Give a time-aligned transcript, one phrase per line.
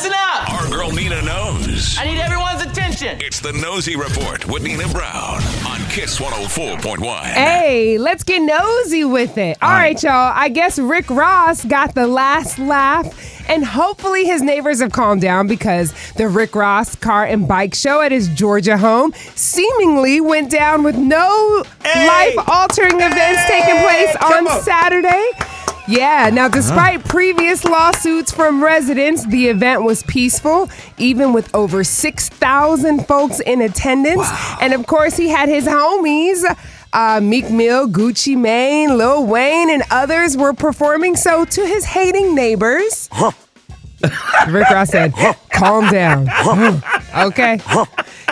[0.00, 0.50] listen up.
[0.54, 1.98] Our girl Nina knows.
[1.98, 3.20] I need everyone's attention.
[3.20, 7.22] It's the Nosey Report with Nina Brown on Kiss 104.1.
[7.24, 9.58] Hey, let's get nosy with it.
[9.60, 10.32] All right, y'all.
[10.34, 15.46] I guess Rick Ross got the last laugh, and hopefully his neighbors have calmed down
[15.46, 20.82] because the Rick Ross car and bike show at his Georgia home seemingly went down
[20.82, 25.49] with no life altering events taking place on Saturday.
[25.90, 33.06] Yeah, now despite previous lawsuits from residents, the event was peaceful, even with over 6,000
[33.06, 34.22] folks in attendance.
[34.60, 36.44] And of course, he had his homies.
[36.92, 41.14] Uh, Meek Mill, Gucci Mane, Lil Wayne, and others were performing.
[41.16, 43.08] So, to his hating neighbors,
[44.48, 45.12] Rick Ross said,
[45.52, 46.26] calm down.
[47.14, 47.60] Okay.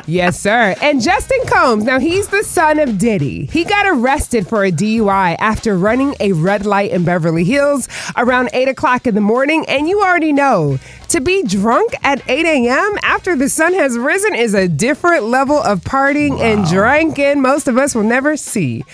[0.08, 0.74] Yes, sir.
[0.80, 3.44] And Justin Combs, now he's the son of Diddy.
[3.52, 8.48] He got arrested for a DUI after running a red light in Beverly Hills around
[8.54, 9.66] 8 o'clock in the morning.
[9.68, 10.78] And you already know,
[11.08, 12.98] to be drunk at 8 a.m.
[13.02, 17.76] after the sun has risen is a different level of partying and drinking most of
[17.76, 18.84] us will never see.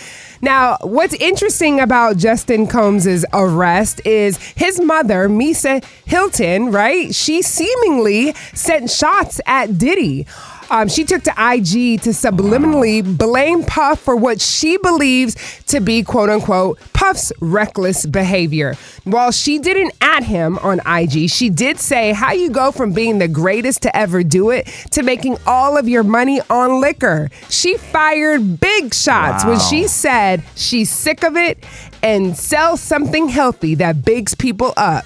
[0.45, 7.15] Now, what's interesting about Justin Combs' arrest is his mother, Misa Hylton, right?
[7.15, 10.27] She seemingly sent shots at Diddy.
[10.71, 16.03] Um, she took to IG to subliminally blame Puff for what she believes to be
[16.03, 18.75] quote unquote Puff's reckless behavior.
[19.05, 23.19] While she didn't at him on IG, she did say how you go from being
[23.19, 27.31] the greatest to ever do it to making all of your money on liquor.
[27.51, 31.65] She fired big shots when she said she's sick of it
[32.03, 35.05] and sell something healthy that bigs people up.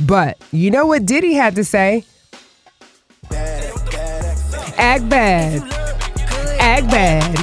[0.00, 2.04] But you know what Diddy had to say?
[4.84, 5.62] Act bad.
[6.60, 7.38] Act bad.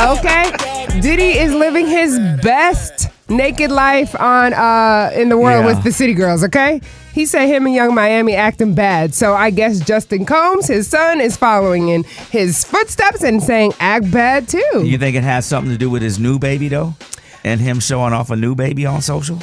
[0.00, 1.00] Okay.
[1.00, 5.74] Diddy is living his best naked life on uh in the world Yeah.
[5.74, 6.80] with the city girls, okay?
[7.12, 9.14] He said him and Yung Miami acting bad.
[9.14, 14.10] So I guess Justin Combs, his son, is following in his footsteps and saying act
[14.10, 14.82] bad too.
[14.82, 16.94] You think it has something to do with his new baby though,
[17.44, 19.38] and him showing off a new baby on social?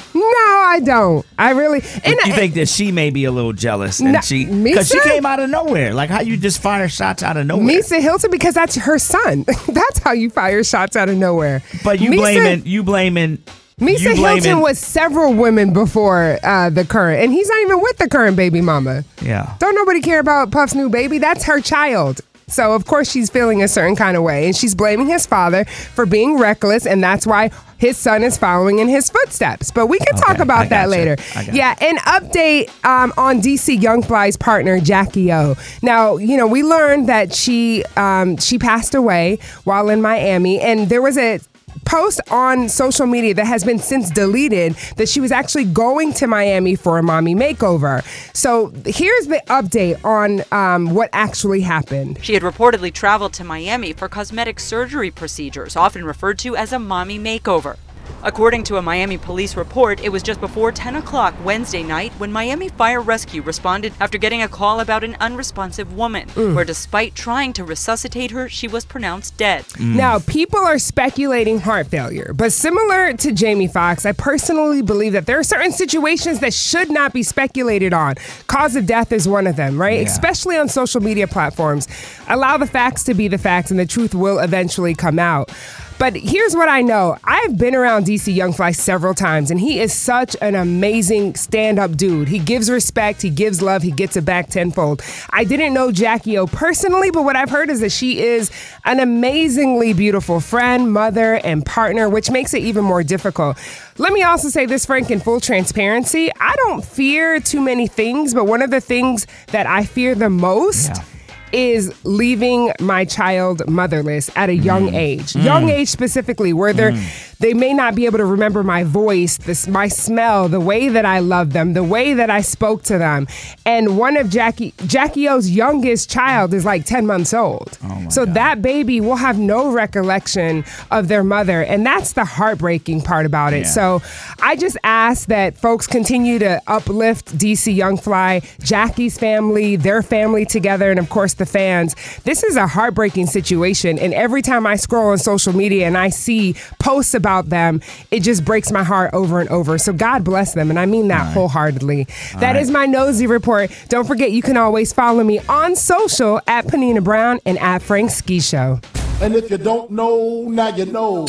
[0.70, 1.26] I don't.
[1.38, 4.46] I really and you think that she may be a little jealous, and No, she
[4.46, 5.94] because she came out of nowhere.
[5.94, 7.66] Like how you just fire shots out of nowhere?
[7.66, 9.46] Misa Hylton because that's her son.
[9.68, 11.62] that's how you fire shots out of nowhere.
[11.84, 13.38] but you Misa- blaming you blaming
[13.80, 17.82] Misa you blaming, Hilton was several women before uh, the current, and he's not even
[17.82, 19.06] with the current baby mama.
[19.22, 19.56] yeah.
[19.60, 21.18] Don't nobody care about Puff's new baby?
[21.18, 22.20] That's her child.
[22.50, 25.66] So of course she's feeling a certain kind of way, and she's blaming his father
[25.66, 29.72] for being reckless, and that's why his son is following in his footsteps.
[29.72, 31.16] But we can talk about that later.
[31.52, 35.56] Yeah, an update um, on DC Young Fly's partner Jackie O.
[35.82, 40.90] Now, you know, we learned that she um, she passed away while in Miami, and
[40.90, 41.40] there was a
[41.86, 46.28] post on social media that has been since deleted that she was actually going to
[46.28, 48.04] Miami for a mommy makeover.
[48.36, 52.20] So here's the update on um, what actually happened.
[52.22, 56.80] She had reportedly traveled to Miami for cosmetic surgery procedures, often referred to as a
[56.80, 57.78] mommy makeover.
[58.24, 62.32] According to a Miami police report, it was just before 10 o'clock Wednesday night when
[62.34, 66.54] Miami Fire Rescue responded after getting a call about an unresponsive woman, mm.
[66.54, 69.64] where despite trying to resuscitate her, she was pronounced dead.
[69.70, 69.96] Mm.
[69.96, 75.26] Now, people are speculating heart failure, but similar to Jamie Foxx, I personally believe that
[75.26, 78.16] there are certain situations that should not be speculated on.
[78.48, 80.02] Cause of death is one of them, right?
[80.02, 80.08] Yeah.
[80.08, 81.88] Especially on social media platforms.
[82.28, 85.52] Allow the facts to be the facts, and the truth will eventually come out.
[86.00, 87.18] But here's what I know.
[87.26, 91.78] I've been around DC Young Fly several times, and he is such an amazing stand
[91.78, 92.30] up dude.
[92.30, 95.02] He gives respect, he gives love, he gets it back tenfold.
[95.32, 98.50] I didn't know Jackie O personally, but what I've heard is that she is
[98.86, 103.58] an amazingly beautiful friend, mother, and partner, which makes it even more difficult.
[103.98, 106.32] Let me also say this, Frank, in full transparency.
[106.40, 110.30] I don't fear too many things, but one of the things that I fear the
[110.30, 111.04] most Yeah.
[111.52, 114.96] Is leaving my child motherless at a young mm.
[114.96, 115.36] age.
[115.36, 115.72] Young mm.
[115.72, 117.38] age specifically, where they're mm.
[117.40, 121.06] they may not be able to remember my voice, this my smell, the way that
[121.06, 123.28] I love them, the way that I spoke to them.
[123.66, 127.78] And one of Jacky Jacky Oh's youngest child is like 10 months old.
[127.84, 131.64] Oh so that baby will have no recollection of their mother.
[131.64, 133.64] And that's the heartbreaking part about it.
[133.64, 133.72] Yeah.
[133.72, 134.02] So
[134.42, 140.46] I just ask that folks continue to uplift DC Young Fly, Jacky's family, their family
[140.46, 141.96] together, and of course the fans.
[142.24, 143.98] This is a heartbreaking situation.
[143.98, 147.82] And every time I scroll on social media and I see posts about them,
[148.12, 149.80] it just breaks my heart over and over.
[149.80, 150.70] So God bless them.
[150.70, 152.08] And I mean that wholeheartedly.
[152.38, 153.72] That is my nosy report.
[153.88, 158.12] Don't forget, you can always follow me on social at Panina Brown and at Frank
[158.12, 158.80] Ski Show.
[159.22, 161.26] And if you don't know, now you know.